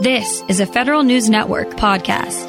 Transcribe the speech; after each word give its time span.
This 0.00 0.44
is 0.46 0.60
a 0.60 0.66
Federal 0.66 1.02
News 1.02 1.28
Network 1.28 1.70
podcast. 1.70 2.46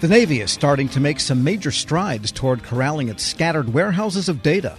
The 0.00 0.08
Navy 0.08 0.40
is 0.40 0.50
starting 0.50 0.88
to 0.88 0.98
make 0.98 1.20
some 1.20 1.44
major 1.44 1.70
strides 1.70 2.32
toward 2.32 2.62
corralling 2.62 3.10
its 3.10 3.22
scattered 3.22 3.74
warehouses 3.74 4.30
of 4.30 4.42
data. 4.42 4.78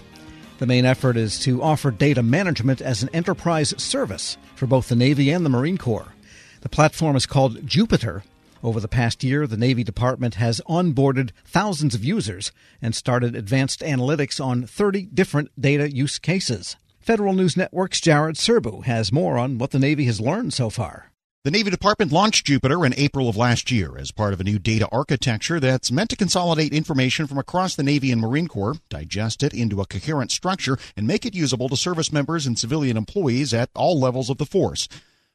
The 0.58 0.66
main 0.66 0.86
effort 0.86 1.16
is 1.16 1.38
to 1.42 1.62
offer 1.62 1.92
data 1.92 2.24
management 2.24 2.82
as 2.82 3.04
an 3.04 3.10
enterprise 3.14 3.72
service 3.78 4.36
for 4.56 4.66
both 4.66 4.90
the 4.90 4.96
Navy 4.96 5.30
and 5.30 5.46
the 5.46 5.50
Marine 5.52 5.78
Corps. 5.78 6.16
The 6.62 6.70
platform 6.70 7.16
is 7.16 7.28
called 7.28 7.68
Jupiter. 7.68 8.24
Over 8.64 8.80
the 8.80 8.88
past 8.88 9.24
year, 9.24 9.46
the 9.46 9.58
Navy 9.58 9.84
Department 9.84 10.36
has 10.36 10.60
onboarded 10.68 11.30
thousands 11.46 11.94
of 11.94 12.04
users 12.04 12.52
and 12.82 12.96
started 12.96 13.36
advanced 13.36 13.82
analytics 13.82 14.44
on 14.44 14.66
30 14.66 15.04
different 15.14 15.52
data 15.62 15.96
use 15.96 16.18
cases. 16.18 16.78
Federal 17.10 17.34
News 17.34 17.58
Network's 17.58 18.00
Jared 18.00 18.36
Serbu 18.36 18.84
has 18.84 19.12
more 19.12 19.40
on 19.40 19.58
what 19.58 19.72
the 19.72 19.80
Navy 19.80 20.06
has 20.06 20.22
learned 20.22 20.54
so 20.54 20.70
far. 20.70 21.12
The 21.44 21.50
Navy 21.50 21.72
Department 21.72 22.12
launched 22.12 22.46
Jupiter 22.46 22.86
in 22.86 22.94
April 22.98 23.28
of 23.28 23.36
last 23.36 23.72
year 23.72 23.98
as 23.98 24.12
part 24.12 24.32
of 24.32 24.40
a 24.40 24.44
new 24.44 24.60
data 24.60 24.88
architecture 24.92 25.60
that's 25.60 25.92
meant 25.92 26.12
to 26.12 26.16
consolidate 26.16 26.72
information 26.72 27.26
from 27.26 27.40
across 27.40 27.74
the 27.74 27.82
Navy 27.82 28.12
and 28.12 28.22
Marine 28.22 28.48
Corps, 28.48 28.76
digest 28.90 29.42
it 29.42 29.56
into 29.56 29.82
a 29.82 29.88
coherent 29.88 30.30
structure, 30.30 30.78
and 30.96 31.08
make 31.08 31.26
it 31.26 31.34
usable 31.34 31.68
to 31.70 31.76
service 31.76 32.14
members 32.14 32.46
and 32.46 32.60
civilian 32.60 32.96
employees 32.96 33.56
at 33.56 33.72
all 33.74 34.00
levels 34.00 34.30
of 34.30 34.38
the 34.38 34.46
force. 34.46 34.88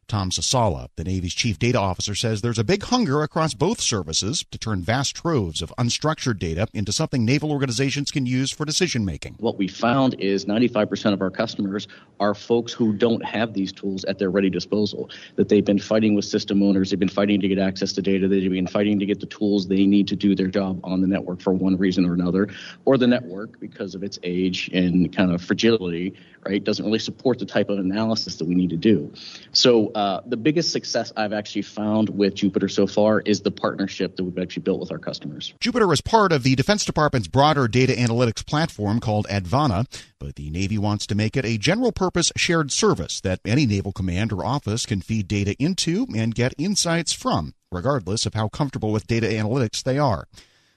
Tom 0.06 0.30
Sasala, 0.30 0.88
the 0.96 1.04
Navy's 1.04 1.34
chief 1.34 1.58
data 1.58 1.78
officer, 1.78 2.14
says 2.14 2.40
there's 2.40 2.58
a 2.58 2.64
big 2.64 2.82
hunger 2.82 3.22
across 3.22 3.54
both 3.54 3.80
services 3.80 4.44
to 4.50 4.58
turn 4.58 4.82
vast 4.82 5.16
troves 5.16 5.62
of 5.62 5.72
unstructured 5.78 6.38
data 6.38 6.66
into 6.72 6.92
something 6.92 7.24
naval 7.24 7.50
organizations 7.50 8.10
can 8.10 8.26
use 8.26 8.50
for 8.50 8.64
decision 8.64 9.04
making. 9.04 9.34
What 9.38 9.58
we 9.58 9.68
found 9.68 10.14
is 10.20 10.44
95% 10.44 11.12
of 11.12 11.20
our 11.20 11.30
customers 11.30 11.88
are 12.20 12.34
folks 12.34 12.72
who 12.72 12.92
don't 12.92 13.24
have 13.24 13.54
these 13.54 13.72
tools 13.72 14.04
at 14.04 14.18
their 14.18 14.30
ready 14.30 14.50
disposal, 14.50 15.10
that 15.36 15.48
they've 15.48 15.64
been 15.64 15.78
fighting 15.78 16.14
with 16.14 16.24
system 16.24 16.62
owners, 16.62 16.90
they've 16.90 16.98
been 16.98 17.08
fighting 17.08 17.40
to 17.40 17.48
get 17.48 17.58
access 17.58 17.92
to 17.92 18.02
data, 18.02 18.28
they've 18.28 18.50
been 18.50 18.66
fighting 18.66 18.98
to 18.98 19.06
get 19.06 19.20
the 19.20 19.26
tools 19.26 19.68
they 19.68 19.86
need 19.86 20.08
to 20.08 20.16
do 20.16 20.34
their 20.34 20.46
job 20.46 20.80
on 20.84 21.00
the 21.00 21.06
network 21.06 21.40
for 21.40 21.52
one 21.52 21.76
reason 21.76 22.04
or 22.04 22.14
another, 22.14 22.48
or 22.84 22.96
the 22.96 23.06
network, 23.06 23.58
because 23.60 23.94
of 23.94 24.02
its 24.02 24.18
age 24.22 24.70
and 24.72 25.14
kind 25.14 25.32
of 25.32 25.42
fragility, 25.42 26.14
right, 26.46 26.62
doesn't 26.62 26.84
really 26.84 26.98
support 26.98 27.38
the 27.38 27.46
type 27.46 27.68
of 27.68 27.78
analysis 27.78 28.36
that 28.36 28.46
we 28.46 28.54
need 28.54 28.70
to 28.70 28.76
do. 28.76 29.12
So 29.52 29.90
uh, 29.94 30.20
the 30.26 30.36
biggest 30.36 30.72
success 30.72 31.12
I've 31.16 31.32
actually 31.32 31.62
found 31.62 32.08
with 32.08 32.34
Jupiter 32.34 32.68
so 32.68 32.86
far 32.86 33.20
is 33.20 33.40
the 33.40 33.50
partnership 33.50 34.16
that 34.16 34.24
we've 34.24 34.38
actually 34.38 34.62
built 34.62 34.80
with 34.80 34.90
our 34.90 34.98
customers. 34.98 35.54
Jupiter 35.60 35.92
is 35.92 36.00
part 36.00 36.32
of 36.32 36.42
the 36.42 36.54
Defense 36.54 36.84
Department's 36.84 37.28
broader 37.28 37.68
data 37.68 37.92
analytics 37.92 38.44
platform 38.44 39.00
called 39.00 39.26
Advana, 39.28 39.86
but 40.18 40.36
the 40.36 40.50
Navy 40.50 40.78
wants 40.78 41.06
to 41.06 41.14
make 41.14 41.36
it 41.36 41.44
a 41.44 41.58
general 41.58 41.92
purpose 41.92 42.32
shared 42.36 42.72
service 42.72 43.20
that 43.20 43.40
any 43.44 43.66
naval 43.66 43.92
command 43.92 44.32
or 44.32 44.44
office 44.44 44.86
can 44.86 45.00
feed 45.00 45.28
data 45.28 45.54
into 45.58 46.06
and 46.16 46.34
get 46.34 46.54
insights 46.58 47.12
from, 47.12 47.54
regardless 47.70 48.26
of 48.26 48.34
how 48.34 48.48
comfortable 48.48 48.92
with 48.92 49.06
data 49.06 49.26
analytics 49.26 49.82
they 49.82 49.98
are. 49.98 50.26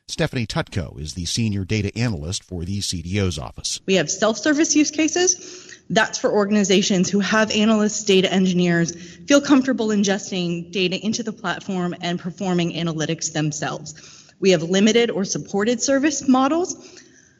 Stephanie 0.09 0.47
Tutko 0.47 0.97
is 0.99 1.15
the 1.15 1.25
senior 1.25 1.65
data 1.65 1.91
analyst 1.97 2.41
for 2.43 2.63
the 2.63 2.79
CDO's 2.79 3.37
office. 3.37 3.81
We 3.85 3.95
have 3.95 4.09
self 4.09 4.37
service 4.37 4.73
use 4.73 4.89
cases. 4.89 5.76
That's 5.89 6.17
for 6.17 6.31
organizations 6.31 7.09
who 7.09 7.19
have 7.19 7.49
analysts, 7.51 8.03
data 8.03 8.31
engineers, 8.31 8.93
feel 9.25 9.39
comfortable 9.39 9.87
ingesting 9.87 10.71
data 10.71 11.03
into 11.03 11.23
the 11.23 11.31
platform 11.31 11.95
and 12.01 12.19
performing 12.19 12.73
analytics 12.73 13.31
themselves. 13.31 14.33
We 14.39 14.51
have 14.51 14.63
limited 14.63 15.09
or 15.09 15.23
supported 15.23 15.81
service 15.81 16.27
models. 16.27 16.75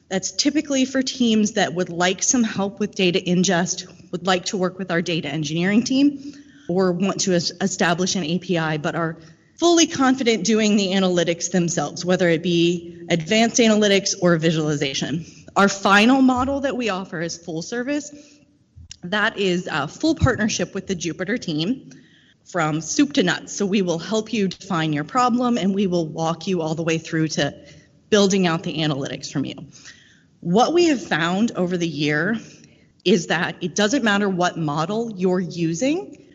That's 0.09 0.31
typically 0.31 0.85
for 0.85 1.01
teams 1.01 1.53
that 1.53 1.73
would 1.73 1.89
like 1.89 2.23
some 2.23 2.43
help 2.43 2.79
with 2.79 2.95
data 2.95 3.19
ingest, 3.19 4.11
would 4.11 4.25
like 4.25 4.45
to 4.45 4.57
work 4.57 4.77
with 4.77 4.91
our 4.91 5.01
data 5.01 5.27
engineering 5.27 5.83
team, 5.83 6.33
or 6.69 6.93
want 6.93 7.21
to 7.21 7.33
establish 7.33 8.15
an 8.15 8.23
API 8.23 8.77
but 8.77 8.95
are 8.95 9.17
fully 9.57 9.87
confident 9.87 10.45
doing 10.45 10.77
the 10.77 10.87
analytics 10.87 11.51
themselves, 11.51 12.05
whether 12.05 12.29
it 12.29 12.43
be 12.43 13.05
advanced 13.09 13.57
analytics 13.57 14.13
or 14.21 14.37
visualization. 14.37 15.25
Our 15.55 15.67
final 15.67 16.21
model 16.21 16.61
that 16.61 16.77
we 16.77 16.89
offer 16.89 17.19
is 17.19 17.37
full 17.37 17.61
service. 17.61 18.13
That 19.11 19.37
is 19.37 19.69
a 19.71 19.87
full 19.87 20.15
partnership 20.15 20.73
with 20.73 20.87
the 20.87 20.95
Jupiter 20.95 21.37
team 21.37 21.91
from 22.43 22.81
soup 22.81 23.13
to 23.13 23.23
nuts. 23.23 23.53
So 23.53 23.65
we 23.65 23.81
will 23.81 23.99
help 23.99 24.33
you 24.33 24.47
define 24.47 24.93
your 24.93 25.03
problem 25.03 25.57
and 25.57 25.73
we 25.73 25.87
will 25.87 26.07
walk 26.07 26.47
you 26.47 26.61
all 26.61 26.75
the 26.75 26.83
way 26.83 26.97
through 26.97 27.29
to 27.29 27.55
building 28.09 28.47
out 28.47 28.63
the 28.63 28.77
analytics 28.79 29.31
from 29.31 29.45
you. 29.45 29.55
What 30.39 30.73
we 30.73 30.85
have 30.85 31.01
found 31.01 31.51
over 31.51 31.77
the 31.77 31.87
year 31.87 32.37
is 33.03 33.27
that 33.27 33.55
it 33.61 33.75
doesn't 33.75 34.03
matter 34.03 34.29
what 34.29 34.57
model 34.57 35.13
you're 35.15 35.39
using, 35.39 36.25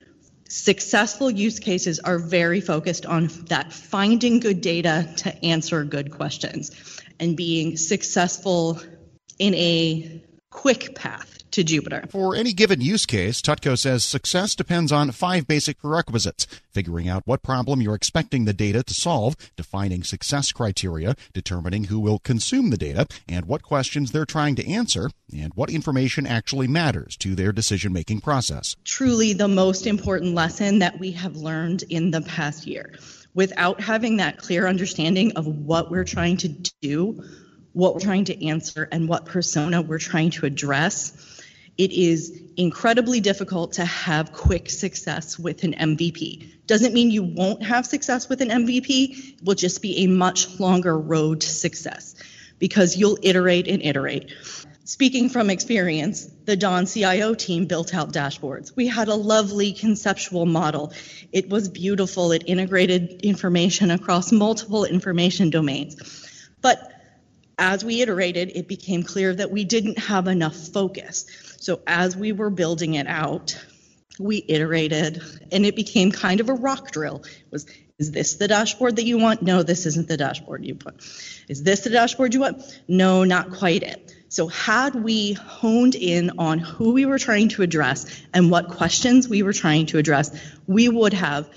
successful 0.49 1.31
use 1.31 1.59
cases 1.59 1.99
are 1.99 2.19
very 2.19 2.61
focused 2.61 3.07
on 3.07 3.29
that 3.47 3.73
finding 3.73 4.41
good 4.41 4.61
data 4.61 5.09
to 5.19 5.45
answer 5.45 5.85
good 5.85 6.11
questions 6.11 6.71
and 7.21 7.37
being 7.37 7.77
successful 7.77 8.81
in 9.39 9.55
a 9.55 10.23
quick 10.53 10.95
path 10.95 11.39
to 11.51 11.65
Jupiter. 11.65 12.05
For 12.09 12.37
any 12.37 12.53
given 12.53 12.81
use 12.81 13.07
case, 13.07 13.43
Tutko 13.43 13.79
says 13.79 14.05
success 14.05 14.55
depends 14.55 14.93
on 14.93 15.11
five 15.11 15.47
basic 15.47 15.79
prerequisites 15.79 16.47
figuring 16.71 17.09
out 17.09 17.27
what 17.27 17.43
problem 17.43 17.81
you're 17.81 17.95
expecting 17.95 18.45
the 18.45 18.53
data 18.53 18.83
to 18.83 18.95
solve, 18.95 19.37
defining 19.57 20.03
success 20.03 20.53
criteria, 20.53 21.15
determining 21.33 21.85
who 21.85 22.01
will 22.01 22.19
consume 22.19 22.71
the 22.71 22.79
data, 22.79 23.07
and 23.29 23.47
what 23.47 23.63
questions 23.63 24.11
they're 24.11 24.25
trying 24.25 24.55
to 24.57 24.67
answer, 24.69 25.11
and 25.37 25.53
what 25.55 25.71
information 25.71 26.27
actually 26.27 26.67
matters 26.67 27.17
to 27.17 27.35
their 27.35 27.53
decision 27.53 27.93
making 27.93 28.21
process. 28.21 28.77
Truly, 28.85 29.33
the 29.33 29.49
most 29.49 29.87
important 29.87 30.35
lesson 30.35 30.79
that 30.79 30.99
we 30.99 31.13
have 31.13 31.37
learned 31.37 31.85
in 31.91 32.11
the 32.11 32.23
past 32.23 32.67
year. 32.67 32.95
Without 33.35 33.81
having 33.81 34.19
that 34.19 34.39
clear 34.39 34.67
understanding 34.67 35.33
of 35.37 35.47
what 35.47 35.91
we're 35.91 36.05
trying 36.05 36.37
to 36.39 36.49
do, 36.81 37.23
what 37.73 37.95
we're 37.95 38.01
trying 38.01 38.27
to 38.27 38.47
answer, 38.47 38.89
and 38.91 39.09
what 39.09 39.27
persona 39.27 39.83
we're 39.83 39.99
trying 39.99 40.31
to 40.31 40.47
address, 40.47 41.41
it 41.79 41.93
is 41.93 42.41
incredibly 42.57 43.21
difficult 43.21 43.75
to 43.75 43.85
have 43.85 44.33
quick 44.33 44.69
success 44.69 45.39
with 45.39 45.65
an 45.65 45.73
MVP. 45.73 46.67
Doesn't 46.67 46.93
mean 46.93 47.11
you 47.11 47.23
won't 47.23 47.63
have 47.63 47.87
success 47.87 48.29
with 48.29 48.41
an 48.43 48.51
MVP, 48.51 49.35
it 49.35 49.45
will 49.45 49.55
just 49.55 49.81
be 49.81 50.05
a 50.05 50.07
much 50.07 50.61
longer 50.61 50.97
road 50.99 51.41
to 51.41 51.49
success 51.49 52.15
because 52.59 52.97
you'll 52.97 53.19
iterate 53.23 53.67
and 53.69 53.83
iterate. 53.83 54.33
Speaking 54.85 55.29
from 55.29 55.49
experience, 55.49 56.27
the 56.45 56.57
DON 56.57 56.87
CIO 56.87 57.35
team 57.35 57.67
built 57.67 57.95
out 57.95 58.13
dashboards. 58.13 58.75
We 58.75 58.89
had 58.89 59.09
a 59.09 59.15
lovely 59.15 59.73
conceptual 59.73 60.45
model. 60.45 60.93
It 61.33 61.49
was 61.49 61.69
beautiful. 61.69 62.33
It 62.33 62.43
integrated 62.47 63.23
information 63.23 63.91
across 63.91 64.33
multiple 64.33 64.85
information 64.85 65.51
domains. 65.51 65.97
But 66.61 66.93
as 67.63 67.85
we 67.85 68.03
iterated, 68.03 68.51
it 68.57 68.67
became 68.67 69.05
clear 69.05 69.33
that 69.33 69.53
we 69.53 69.65
didn't 69.65 69.97
have 69.97 70.27
enough 70.27 70.57
focus. 70.57 71.27
So 71.61 71.81
as 71.87 72.17
we 72.17 72.33
were 72.33 72.51
building 72.51 72.95
it 72.95 73.07
out, 73.07 73.57
we 74.19 74.45
iterated 74.49 75.23
and 75.53 75.65
it 75.65 75.77
became 75.77 76.11
kind 76.11 76.41
of 76.41 76.49
a 76.49 76.55
rock 76.55 76.91
drill. 76.91 77.23
It 77.25 77.53
was 77.53 77.67
is 77.99 78.11
this 78.11 78.35
the 78.35 78.49
dashboard 78.49 78.97
that 78.97 79.05
you 79.05 79.17
want? 79.17 79.43
No, 79.43 79.63
this 79.63 79.87
isn't 79.87 80.09
the 80.09 80.17
dashboard 80.17 80.65
you 80.65 80.77
want. 80.85 80.97
Is 81.49 81.63
this 81.63 81.83
the 81.83 81.91
dashboard 81.91 82.35
you 82.35 82.41
want? 82.41 82.81
No, 82.89 83.23
not 83.23 83.53
quite 83.53 83.85
it. 83.85 84.13
So 84.29 84.49
had 84.49 84.97
we 84.97 85.35
honed 85.35 85.95
in 85.95 86.33
on 86.39 86.59
who 86.59 86.95
we 86.95 87.07
were 87.07 87.21
trying 87.21 87.51
to 87.51 87.63
address 87.63 88.07
and 88.35 88.51
what 88.51 88.71
questions 88.71 89.29
we 89.29 89.45
were 89.45 89.53
trying 89.53 89.87
to 89.87 89.99
address, 89.99 90.37
we 90.67 90.89
would 90.89 91.13
have 91.13 91.49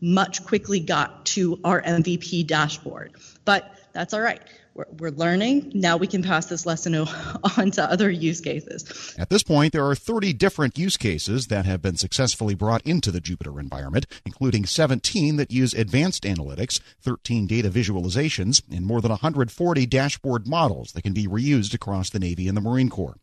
much 0.00 0.44
quickly 0.44 0.80
got 0.80 1.24
to 1.26 1.60
our 1.62 1.80
MVP 1.80 2.48
dashboard. 2.48 3.12
But 3.44 3.72
that's 3.92 4.14
all 4.14 4.20
right. 4.20 4.40
We're, 4.74 4.86
we're, 4.98 5.10
learning. 5.10 5.70
Now 5.74 5.98
we 5.98 6.06
can 6.06 6.22
pass 6.22 6.46
this 6.46 6.64
lesson 6.64 6.94
on 7.58 7.70
to 7.72 7.84
other 7.84 8.10
use 8.10 8.40
cases. 8.40 9.14
At 9.18 9.28
this 9.28 9.42
point, 9.42 9.72
there 9.72 9.86
are 9.86 9.94
30 9.94 10.32
different 10.32 10.78
use 10.78 10.96
cases 10.96 11.48
that 11.48 11.66
have 11.66 11.82
been 11.82 11.96
successfully 11.96 12.54
brought 12.54 12.80
into 12.86 13.10
the 13.10 13.20
Jupiter 13.20 13.60
environment, 13.60 14.06
including 14.24 14.64
17 14.64 15.36
that 15.36 15.52
use 15.52 15.74
advanced 15.74 16.24
analytics, 16.24 16.80
13 17.02 17.46
data 17.46 17.68
visualizations, 17.68 18.62
and 18.70 18.86
more 18.86 19.02
than 19.02 19.10
140 19.10 19.86
dashboard 19.86 20.46
models 20.46 20.92
that 20.92 21.02
can 21.02 21.12
be 21.12 21.26
reused 21.26 21.74
across 21.74 22.08
the 22.08 22.18
Navy 22.18 22.48
and 22.48 22.56
the 22.56 22.62
Marine 22.62 22.88
Corps. 22.88 23.16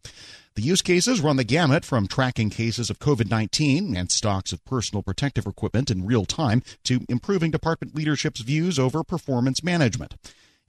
The 0.56 0.66
use 0.66 0.82
cases 0.82 1.22
run 1.22 1.38
the 1.38 1.44
gamut 1.44 1.86
from 1.86 2.08
tracking 2.08 2.50
cases 2.50 2.90
of 2.90 3.00
COVID 3.00 3.30
19 3.30 3.96
and 3.96 4.12
stocks 4.12 4.52
of 4.52 4.66
personal 4.66 5.02
protective 5.02 5.48
equipment 5.48 5.90
in 5.90 6.06
real 6.06 6.26
time 6.26 6.64
to 6.84 7.06
improving 7.08 7.50
department 7.50 7.96
leadership's 7.96 8.42
views 8.42 8.78
over 8.78 9.04
performance 9.04 9.64
management. 9.64 10.16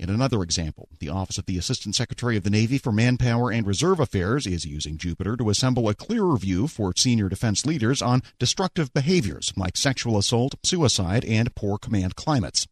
In 0.00 0.08
another 0.08 0.42
example, 0.42 0.88
the 0.98 1.10
Office 1.10 1.36
of 1.36 1.44
the 1.44 1.58
Assistant 1.58 1.94
Secretary 1.94 2.34
of 2.38 2.42
the 2.42 2.48
Navy 2.48 2.78
for 2.78 2.90
Manpower 2.90 3.50
and 3.50 3.66
Reserve 3.66 4.00
Affairs 4.00 4.46
is 4.46 4.64
using 4.64 4.96
Jupiter 4.96 5.36
to 5.36 5.50
assemble 5.50 5.90
a 5.90 5.94
clearer 5.94 6.38
view 6.38 6.68
for 6.68 6.94
senior 6.96 7.28
defense 7.28 7.66
leaders 7.66 8.00
on 8.00 8.22
destructive 8.38 8.94
behaviors 8.94 9.52
like 9.58 9.76
sexual 9.76 10.16
assault, 10.16 10.54
suicide, 10.62 11.22
and 11.26 11.54
poor 11.54 11.76
command 11.76 12.16
climates. 12.16 12.66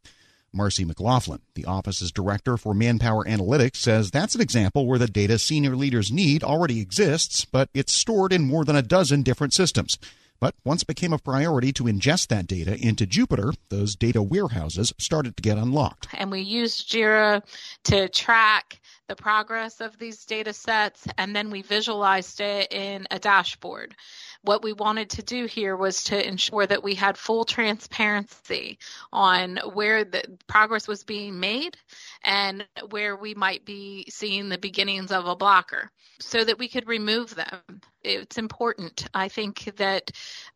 Marcy 0.54 0.86
McLaughlin, 0.86 1.42
the 1.54 1.66
office's 1.66 2.10
director 2.10 2.56
for 2.56 2.72
manpower 2.72 3.26
analytics, 3.26 3.76
says 3.76 4.10
that's 4.10 4.34
an 4.34 4.40
example 4.40 4.86
where 4.86 4.98
the 4.98 5.06
data 5.06 5.38
senior 5.38 5.76
leaders 5.76 6.10
need 6.10 6.42
already 6.42 6.80
exists, 6.80 7.44
but 7.44 7.68
it's 7.74 7.92
stored 7.92 8.32
in 8.32 8.46
more 8.46 8.64
than 8.64 8.74
a 8.74 8.80
dozen 8.80 9.22
different 9.22 9.52
systems. 9.52 9.98
But 10.40 10.54
once 10.64 10.82
it 10.82 10.88
became 10.88 11.12
a 11.12 11.18
priority 11.18 11.72
to 11.72 11.84
ingest 11.84 12.28
that 12.28 12.46
data 12.46 12.76
into 12.78 13.06
Jupiter, 13.06 13.52
those 13.70 13.96
data 13.96 14.22
warehouses 14.22 14.92
started 14.98 15.36
to 15.36 15.42
get 15.42 15.58
unlocked. 15.58 16.08
And 16.14 16.30
we 16.30 16.40
used 16.40 16.90
JIRA 16.90 17.42
to 17.84 18.08
track 18.08 18.80
the 19.08 19.16
progress 19.16 19.80
of 19.80 19.98
these 19.98 20.24
data 20.26 20.52
sets, 20.52 21.06
and 21.16 21.34
then 21.34 21.50
we 21.50 21.62
visualized 21.62 22.40
it 22.40 22.72
in 22.72 23.06
a 23.10 23.18
dashboard. 23.18 23.94
What 24.42 24.62
we 24.62 24.72
wanted 24.72 25.10
to 25.10 25.22
do 25.22 25.46
here 25.46 25.74
was 25.76 26.04
to 26.04 26.28
ensure 26.28 26.66
that 26.66 26.84
we 26.84 26.94
had 26.94 27.16
full 27.16 27.44
transparency 27.44 28.78
on 29.12 29.58
where 29.72 30.04
the 30.04 30.22
progress 30.46 30.86
was 30.86 31.02
being 31.02 31.40
made 31.40 31.76
and 32.22 32.64
where 32.90 33.16
we 33.16 33.34
might 33.34 33.64
be 33.64 34.06
seeing 34.10 34.48
the 34.48 34.58
beginnings 34.58 35.10
of 35.10 35.26
a 35.26 35.34
blocker 35.34 35.90
so 36.20 36.44
that 36.44 36.58
we 36.58 36.68
could 36.68 36.86
remove 36.86 37.34
them. 37.34 37.80
It's 38.02 38.38
important, 38.38 39.06
I 39.14 39.28
think, 39.28 39.72
that 39.76 40.10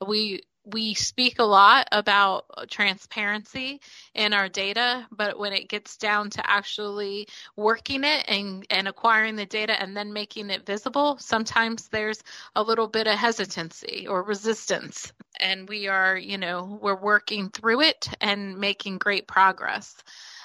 we 0.06 0.42
we 0.64 0.94
speak 0.94 1.38
a 1.38 1.44
lot 1.44 1.88
about 1.90 2.44
transparency 2.70 3.80
in 4.14 4.32
our 4.32 4.48
data, 4.48 5.06
but 5.10 5.38
when 5.38 5.52
it 5.52 5.68
gets 5.68 5.96
down 5.96 6.30
to 6.30 6.50
actually 6.50 7.26
working 7.56 8.04
it 8.04 8.24
and, 8.28 8.64
and 8.70 8.86
acquiring 8.86 9.36
the 9.36 9.46
data 9.46 9.80
and 9.80 9.96
then 9.96 10.12
making 10.12 10.50
it 10.50 10.64
visible, 10.64 11.18
sometimes 11.18 11.88
there's 11.88 12.22
a 12.54 12.62
little 12.62 12.86
bit 12.86 13.08
of 13.08 13.18
hesitancy 13.18 14.06
or 14.08 14.22
resistance. 14.22 15.12
And 15.40 15.68
we 15.68 15.88
are, 15.88 16.16
you 16.16 16.38
know, 16.38 16.78
we're 16.80 17.00
working 17.00 17.48
through 17.48 17.80
it 17.80 18.08
and 18.20 18.58
making 18.58 18.98
great 18.98 19.26
progress. 19.26 19.96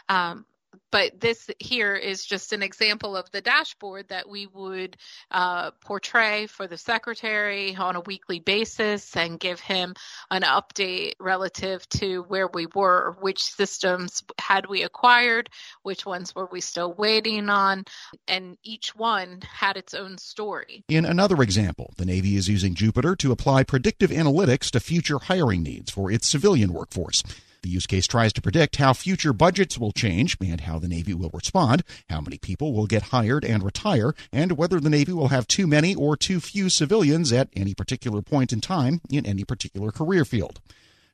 Um, 0.10 0.46
but 0.92 1.20
this 1.20 1.50
here 1.60 1.96
is 1.96 2.26
just 2.26 2.54
an 2.54 2.64
example 2.64 3.16
of 3.16 3.30
the 3.32 3.42
dashboard 3.42 4.10
that 4.10 4.30
we 4.30 4.48
would 4.48 4.98
uh, 5.32 5.72
portray 5.82 6.48
for 6.48 6.68
the 6.68 6.78
secretary 6.78 7.76
on 7.76 7.96
a 7.96 8.02
weekly 8.02 8.40
basis 8.40 9.16
and 9.16 9.40
give 9.40 9.60
him 9.60 9.94
an 10.32 10.44
update 10.44 11.14
relative 11.20 11.88
to 11.90 12.22
where 12.24 12.48
we 12.48 12.68
were, 12.74 13.16
which 13.20 13.44
systems 13.44 14.24
had 14.40 14.68
we 14.68 14.84
acquired, 14.84 15.50
which 15.84 16.06
ones 16.06 16.34
were 16.36 16.48
we 16.52 16.62
still 16.62 16.94
waiting 16.94 17.50
on, 17.50 17.84
and 18.28 18.58
each 18.64 18.96
one 18.96 19.42
had 19.42 19.78
its 19.78 19.94
own 19.94 20.18
story. 20.18 20.84
In 20.88 21.06
another 21.06 21.42
example, 21.42 21.94
the 21.98 22.06
Navy 22.06 22.36
is 22.36 22.48
using 22.48 22.74
Jupiter 22.76 23.16
to 23.18 23.32
apply 23.32 23.64
predictive 23.64 24.12
analytics 24.12 24.70
to 24.72 24.80
future 24.80 25.20
hiring 25.20 25.64
needs 25.64 25.92
for 25.92 26.12
its 26.12 26.28
civilian 26.28 26.74
workforce. 26.74 27.24
The 27.64 27.70
use 27.70 27.88
case 27.88 28.08
tries 28.08 28.34
to 28.34 28.42
predict 28.42 28.78
how 28.78 28.94
future 28.94 29.34
budgets 29.34 29.78
will 29.78 29.92
change 29.92 30.38
and 30.40 30.62
how 30.62 30.80
the 30.80 30.88
Navy 30.88 31.14
will 31.14 31.32
respond, 31.34 31.84
how 32.10 32.22
many 32.22 32.38
people 32.38 32.74
will 32.74 32.88
get 32.88 33.04
hired 33.04 33.44
and 33.44 33.64
retire, 33.64 34.14
and 34.32 34.54
whether 34.54 34.80
the 34.80 34.90
Navy 34.90 35.14
will 35.14 35.30
have 35.30 35.48
too 35.48 35.68
many 35.68 35.96
or 35.96 36.16
too 36.16 36.40
few 36.40 36.70
civilians 36.70 37.34
at 37.34 37.50
any 37.56 37.74
particular 37.74 38.22
point 38.22 38.54
in 38.54 38.62
time 38.62 39.02
in 39.10 39.26
any 39.26 39.44
particular 39.44 39.92
career 39.92 40.24
field. 40.24 40.60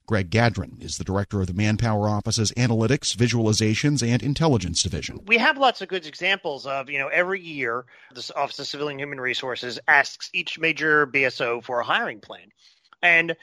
Greg 0.06 0.30
Gadron 0.30 0.80
is 0.82 0.98
the 0.98 1.06
director 1.06 1.40
of 1.40 1.48
the 1.48 1.54
Manpower 1.54 2.10
Office's 2.10 2.52
Analytics, 2.54 3.16
Visualizations, 3.16 4.06
and 4.06 4.22
Intelligence 4.22 4.84
Division. 4.84 5.22
We 5.26 5.38
have 5.38 5.58
lots 5.58 5.82
of 5.82 5.88
good 5.88 6.06
examples 6.06 6.66
of, 6.66 6.90
you 6.90 7.00
know, 7.00 7.08
every 7.08 7.40
year 7.40 7.86
the 8.14 8.30
Office 8.36 8.60
of 8.60 8.68
Civilian 8.68 9.00
Human 9.00 9.22
Resources 9.22 9.80
asks 9.88 10.30
each 10.34 10.60
major 10.60 11.08
BSO 11.08 11.64
for 11.64 11.80
a 11.80 11.86
hiring 11.86 12.20
plan. 12.20 12.52
And 13.02 13.36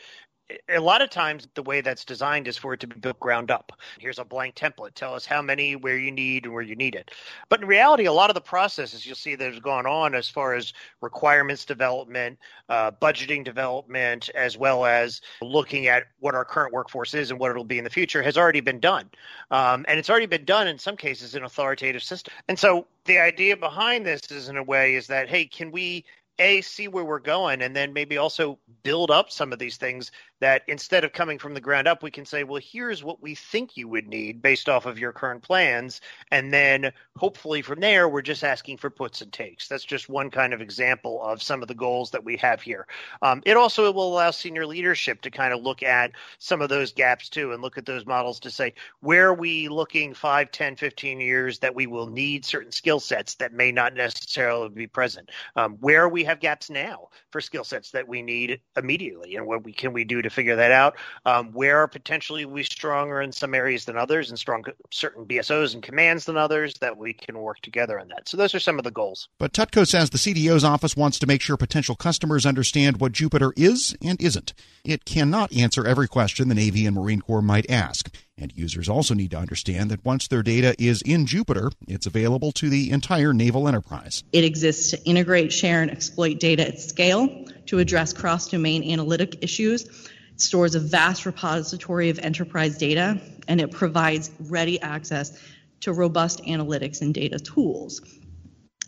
a 0.68 0.80
lot 0.80 1.02
of 1.02 1.10
times 1.10 1.48
the 1.54 1.62
way 1.62 1.80
that's 1.80 2.04
designed 2.04 2.48
is 2.48 2.56
for 2.56 2.74
it 2.74 2.80
to 2.80 2.86
be 2.86 2.98
built 2.98 3.20
ground 3.20 3.50
up. 3.50 3.72
Here's 3.98 4.18
a 4.18 4.24
blank 4.24 4.54
template. 4.54 4.94
Tell 4.94 5.14
us 5.14 5.26
how 5.26 5.42
many, 5.42 5.76
where 5.76 5.98
you 5.98 6.10
need, 6.10 6.44
and 6.44 6.54
where 6.54 6.62
you 6.62 6.76
need 6.76 6.94
it. 6.94 7.10
But 7.48 7.62
in 7.62 7.68
reality, 7.68 8.06
a 8.06 8.12
lot 8.12 8.30
of 8.30 8.34
the 8.34 8.40
processes 8.40 9.04
you'll 9.04 9.16
see 9.16 9.34
that 9.34 9.52
has 9.52 9.60
gone 9.60 9.86
on 9.86 10.14
as 10.14 10.28
far 10.28 10.54
as 10.54 10.72
requirements 11.00 11.64
development, 11.64 12.38
uh, 12.68 12.90
budgeting 12.90 13.44
development, 13.44 14.28
as 14.34 14.56
well 14.56 14.84
as 14.84 15.20
looking 15.42 15.86
at 15.86 16.04
what 16.18 16.34
our 16.34 16.44
current 16.44 16.72
workforce 16.72 17.14
is 17.14 17.30
and 17.30 17.38
what 17.38 17.50
it'll 17.50 17.64
be 17.64 17.78
in 17.78 17.84
the 17.84 17.90
future 17.90 18.22
has 18.22 18.36
already 18.36 18.60
been 18.60 18.80
done. 18.80 19.10
Um, 19.50 19.84
and 19.88 19.98
it's 19.98 20.10
already 20.10 20.26
been 20.26 20.44
done 20.44 20.68
in 20.68 20.78
some 20.78 20.96
cases 20.96 21.34
in 21.34 21.44
authoritative 21.44 22.02
systems. 22.02 22.34
And 22.48 22.58
so 22.58 22.86
the 23.04 23.18
idea 23.18 23.56
behind 23.56 24.06
this 24.06 24.20
is 24.30 24.48
in 24.48 24.56
a 24.56 24.62
way 24.62 24.94
is 24.94 25.06
that, 25.08 25.28
hey, 25.28 25.44
can 25.46 25.70
we 25.70 26.04
a 26.40 26.62
see 26.62 26.88
where 26.88 27.04
we're 27.04 27.20
going 27.20 27.62
and 27.62 27.76
then 27.76 27.92
maybe 27.92 28.16
also 28.16 28.58
build 28.82 29.10
up 29.10 29.30
some 29.30 29.52
of 29.52 29.58
these 29.58 29.76
things 29.76 30.10
that 30.40 30.62
instead 30.68 31.04
of 31.04 31.12
coming 31.12 31.38
from 31.38 31.54
the 31.54 31.60
ground 31.60 31.86
up 31.86 32.02
we 32.02 32.10
can 32.10 32.24
say 32.24 32.44
well 32.44 32.60
here's 32.62 33.04
what 33.04 33.22
we 33.22 33.34
think 33.34 33.76
you 33.76 33.88
would 33.88 34.08
need 34.08 34.42
based 34.42 34.68
off 34.68 34.86
of 34.86 34.98
your 34.98 35.12
current 35.12 35.42
plans. 35.42 36.00
And 36.30 36.52
then 36.52 36.92
hopefully 37.16 37.62
from 37.62 37.80
there 37.80 38.08
we're 38.08 38.22
just 38.22 38.44
asking 38.44 38.78
for 38.78 38.90
puts 38.90 39.20
and 39.20 39.32
takes. 39.32 39.68
That's 39.68 39.84
just 39.84 40.08
one 40.08 40.30
kind 40.30 40.52
of 40.52 40.60
example 40.60 41.22
of 41.22 41.42
some 41.42 41.62
of 41.62 41.68
the 41.68 41.74
goals 41.74 42.10
that 42.10 42.24
we 42.24 42.36
have 42.38 42.60
here. 42.60 42.86
Um, 43.22 43.42
it 43.46 43.56
also 43.56 43.90
will 43.92 44.12
allow 44.12 44.30
senior 44.30 44.66
leadership 44.66 45.20
to 45.22 45.30
kind 45.30 45.52
of 45.52 45.62
look 45.62 45.82
at 45.82 46.12
some 46.38 46.62
of 46.62 46.68
those 46.68 46.92
gaps 46.92 47.28
too 47.28 47.52
and 47.52 47.62
look 47.62 47.78
at 47.78 47.86
those 47.86 48.06
models 48.06 48.40
to 48.40 48.50
say 48.50 48.74
where 49.00 49.28
are 49.28 49.34
we 49.34 49.68
looking 49.68 50.14
5 50.14 50.50
10 50.50 50.76
15 50.76 51.20
years 51.20 51.58
that 51.58 51.74
we 51.74 51.86
will 51.86 52.06
need 52.06 52.44
certain 52.44 52.72
skill 52.72 53.00
sets 53.00 53.34
that 53.36 53.52
may 53.52 53.72
not 53.72 53.94
necessarily 53.94 54.68
be 54.68 54.86
present? 54.86 55.30
Um, 55.56 55.76
where 55.80 56.08
we 56.08 56.24
have 56.24 56.40
gaps 56.40 56.70
now 56.70 57.08
for 57.30 57.40
skill 57.40 57.64
sets 57.64 57.90
that 57.90 58.08
we 58.08 58.22
need 58.22 58.60
immediately, 58.76 59.36
and 59.36 59.46
what 59.46 59.64
we 59.64 59.72
can 59.72 59.92
we 59.92 60.04
do 60.04 60.22
to 60.22 60.29
figure 60.30 60.56
that 60.56 60.72
out? 60.72 60.96
Um, 61.26 61.52
where 61.52 61.86
potentially 61.86 62.44
we 62.44 62.62
stronger 62.62 63.20
in 63.20 63.32
some 63.32 63.54
areas 63.54 63.84
than 63.84 63.96
others, 63.96 64.30
and 64.30 64.38
strong 64.38 64.64
certain 64.90 65.24
BSOs 65.24 65.74
and 65.74 65.82
commands 65.82 66.24
than 66.24 66.36
others 66.36 66.74
that 66.80 66.96
we 66.96 67.12
can 67.12 67.38
work 67.38 67.60
together 67.60 67.98
on 68.00 68.08
that. 68.08 68.28
So 68.28 68.36
those 68.36 68.54
are 68.54 68.60
some 68.60 68.78
of 68.78 68.84
the 68.84 68.90
goals. 68.90 69.28
But 69.38 69.52
Tutko 69.52 69.86
says 69.86 70.10
the 70.10 70.18
CDO's 70.18 70.64
office 70.64 70.96
wants 70.96 71.18
to 71.18 71.26
make 71.26 71.42
sure 71.42 71.56
potential 71.56 71.94
customers 71.94 72.46
understand 72.46 73.00
what 73.00 73.12
Jupiter 73.12 73.52
is 73.56 73.96
and 74.02 74.20
isn't. 74.20 74.54
It 74.84 75.04
cannot 75.04 75.52
answer 75.52 75.86
every 75.86 76.08
question 76.08 76.48
the 76.48 76.54
Navy 76.54 76.86
and 76.86 76.96
Marine 76.96 77.20
Corps 77.20 77.42
might 77.42 77.70
ask. 77.70 78.10
And 78.38 78.52
users 78.56 78.88
also 78.88 79.12
need 79.12 79.32
to 79.32 79.36
understand 79.36 79.90
that 79.90 80.04
once 80.04 80.26
their 80.26 80.42
data 80.42 80.74
is 80.78 81.02
in 81.02 81.26
Jupiter, 81.26 81.70
it's 81.86 82.06
available 82.06 82.52
to 82.52 82.70
the 82.70 82.90
entire 82.90 83.34
naval 83.34 83.68
enterprise. 83.68 84.24
It 84.32 84.44
exists 84.44 84.90
to 84.90 85.04
integrate, 85.04 85.52
share, 85.52 85.82
and 85.82 85.90
exploit 85.90 86.40
data 86.40 86.66
at 86.66 86.80
scale 86.80 87.44
to 87.66 87.78
address 87.78 88.14
cross 88.14 88.48
domain 88.48 88.82
analytic 88.90 89.44
issues. 89.44 90.08
Stores 90.40 90.74
a 90.74 90.80
vast 90.80 91.26
repository 91.26 92.10
of 92.10 92.18
enterprise 92.18 92.78
data, 92.78 93.20
and 93.46 93.60
it 93.60 93.70
provides 93.70 94.30
ready 94.40 94.80
access 94.80 95.38
to 95.80 95.92
robust 95.92 96.42
analytics 96.44 97.00
and 97.00 97.14
data 97.14 97.38
tools. 97.38 98.00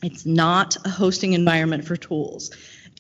It's 0.03 0.27
not 0.27 0.77
a 0.85 0.89
hosting 0.89 1.33
environment 1.33 1.85
for 1.85 1.97
tools. 1.97 2.51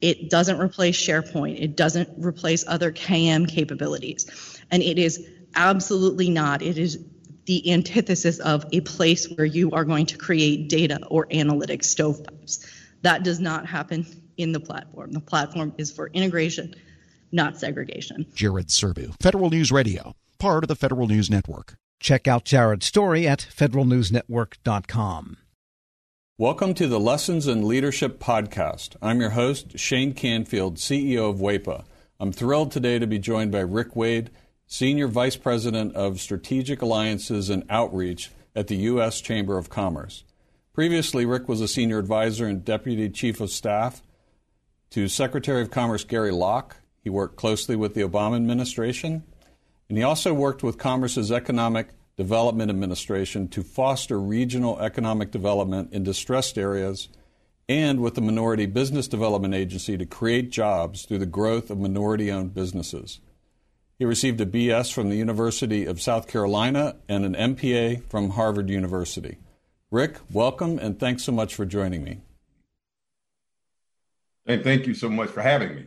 It 0.00 0.30
doesn't 0.30 0.58
replace 0.58 0.96
SharePoint. 0.96 1.60
It 1.60 1.76
doesn't 1.76 2.10
replace 2.16 2.64
other 2.66 2.92
KM 2.92 3.48
capabilities. 3.48 4.60
And 4.70 4.82
it 4.82 4.98
is 4.98 5.26
Absolutely 5.54 6.30
not. 6.30 6.62
It 6.62 6.78
is 6.78 7.04
the 7.44 7.72
antithesis 7.72 8.38
of 8.38 8.64
a 8.72 8.80
place 8.80 9.28
where 9.28 9.44
you 9.44 9.72
are 9.72 9.84
going 9.84 10.06
to 10.06 10.16
create 10.16 10.68
data 10.68 11.00
or 11.08 11.26
analytics 11.26 11.84
stovepipes. 11.84 12.64
That 13.02 13.24
does 13.24 13.40
not 13.40 13.66
happen 13.66 14.06
in 14.36 14.52
the 14.52 14.60
platform. 14.60 15.12
The 15.12 15.20
platform 15.20 15.74
is 15.76 15.90
for 15.90 16.08
integration, 16.08 16.74
not 17.32 17.58
segregation. 17.58 18.26
Jared 18.34 18.68
Serbu, 18.68 19.14
Federal 19.20 19.50
News 19.50 19.72
Radio, 19.72 20.14
part 20.38 20.64
of 20.64 20.68
the 20.68 20.76
Federal 20.76 21.08
News 21.08 21.30
Network. 21.30 21.74
Check 22.00 22.28
out 22.28 22.44
Jared's 22.44 22.86
story 22.86 23.26
at 23.26 23.46
federalnewsnetwork.com. 23.54 25.36
Welcome 26.38 26.74
to 26.74 26.88
the 26.88 26.98
Lessons 26.98 27.46
in 27.46 27.68
Leadership 27.68 28.18
podcast. 28.18 28.96
I'm 29.00 29.20
your 29.20 29.30
host, 29.30 29.78
Shane 29.78 30.12
Canfield, 30.12 30.78
CEO 30.78 31.30
of 31.30 31.36
WEPA. 31.36 31.84
I'm 32.18 32.32
thrilled 32.32 32.72
today 32.72 32.98
to 32.98 33.06
be 33.06 33.18
joined 33.18 33.52
by 33.52 33.60
Rick 33.60 33.94
Wade, 33.94 34.30
Senior 34.66 35.06
Vice 35.06 35.36
President 35.36 35.94
of 35.94 36.20
Strategic 36.20 36.82
Alliances 36.82 37.50
and 37.50 37.64
Outreach 37.68 38.30
at 38.56 38.66
the 38.66 38.76
U.S. 38.76 39.20
Chamber 39.20 39.58
of 39.58 39.70
Commerce. 39.70 40.24
Previously, 40.72 41.26
Rick 41.26 41.48
was 41.48 41.60
a 41.60 41.68
senior 41.68 41.98
advisor 41.98 42.46
and 42.46 42.64
deputy 42.64 43.08
chief 43.10 43.40
of 43.40 43.50
staff 43.50 44.02
to 44.90 45.06
Secretary 45.06 45.62
of 45.62 45.70
Commerce 45.70 46.02
Gary 46.02 46.32
Locke. 46.32 46.76
He 47.02 47.10
worked 47.10 47.36
closely 47.36 47.76
with 47.76 47.94
the 47.94 48.02
Obama 48.02 48.36
administration, 48.36 49.24
and 49.88 49.98
he 49.98 50.04
also 50.04 50.32
worked 50.32 50.62
with 50.62 50.78
Commerce's 50.78 51.32
Economic 51.32 51.88
Development 52.16 52.70
Administration 52.70 53.48
to 53.48 53.62
foster 53.62 54.20
regional 54.20 54.78
economic 54.78 55.30
development 55.30 55.92
in 55.92 56.04
distressed 56.04 56.56
areas 56.56 57.08
and 57.68 58.00
with 58.00 58.14
the 58.14 58.20
Minority 58.20 58.66
Business 58.66 59.08
Development 59.08 59.54
Agency 59.54 59.96
to 59.96 60.06
create 60.06 60.50
jobs 60.50 61.04
through 61.04 61.18
the 61.18 61.26
growth 61.26 61.70
of 61.70 61.78
minority 61.78 62.30
owned 62.30 62.54
businesses. 62.54 63.20
He 63.98 64.04
received 64.04 64.40
a 64.40 64.46
BS 64.46 64.92
from 64.92 65.08
the 65.08 65.16
University 65.16 65.86
of 65.86 66.02
South 66.02 66.26
Carolina 66.26 66.96
and 67.08 67.24
an 67.24 67.56
MPA 67.56 68.08
from 68.10 68.30
Harvard 68.30 68.68
University. 68.68 69.38
Rick, 69.90 70.18
welcome 70.32 70.78
and 70.78 70.98
thanks 70.98 71.22
so 71.24 71.32
much 71.32 71.54
for 71.54 71.64
joining 71.64 72.02
me. 72.02 72.20
And 74.44 74.64
thank 74.64 74.86
you 74.86 74.94
so 74.94 75.08
much 75.08 75.30
for 75.30 75.40
having 75.40 75.74
me. 75.74 75.86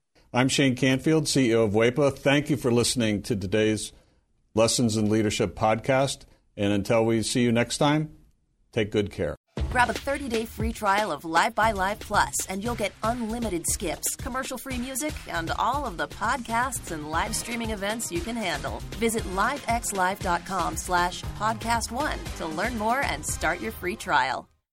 I'm 0.33 0.47
Shane 0.47 0.75
Canfield, 0.75 1.25
CEO 1.25 1.65
of 1.65 1.71
WEPA. 1.71 2.17
Thank 2.17 2.49
you 2.49 2.55
for 2.55 2.71
listening 2.71 3.21
to 3.23 3.35
today's 3.35 3.91
Lessons 4.55 4.95
in 4.95 5.09
Leadership 5.09 5.55
podcast. 5.55 6.19
And 6.55 6.71
until 6.71 7.03
we 7.03 7.21
see 7.21 7.41
you 7.41 7.51
next 7.51 7.79
time, 7.79 8.11
take 8.71 8.91
good 8.91 9.11
care. 9.11 9.35
Grab 9.71 9.89
a 9.89 9.93
30 9.93 10.29
day 10.29 10.45
free 10.45 10.71
trial 10.71 11.11
of 11.11 11.25
Live 11.25 11.53
by 11.53 11.73
Live 11.73 11.99
Plus, 11.99 12.45
and 12.47 12.63
you'll 12.63 12.75
get 12.75 12.93
unlimited 13.03 13.67
skips, 13.67 14.15
commercial 14.15 14.57
free 14.57 14.77
music, 14.77 15.13
and 15.27 15.51
all 15.57 15.85
of 15.85 15.97
the 15.97 16.07
podcasts 16.07 16.91
and 16.91 17.11
live 17.11 17.35
streaming 17.35 17.71
events 17.71 18.09
you 18.09 18.21
can 18.21 18.35
handle. 18.37 18.81
Visit 18.99 19.23
livexlive.com 19.35 20.77
slash 20.77 21.23
podcast 21.37 21.91
one 21.91 22.19
to 22.37 22.45
learn 22.45 22.77
more 22.77 23.01
and 23.01 23.25
start 23.25 23.59
your 23.59 23.73
free 23.73 23.97
trial. 23.97 24.50